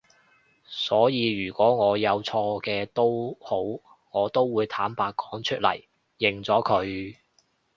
[0.65, 3.57] 所以如果我有錯嘅都好
[4.09, 5.85] 我都會坦白講出嚟，
[6.17, 7.15] 認咗佢